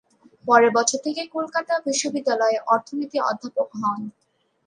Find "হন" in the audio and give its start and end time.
3.75-3.99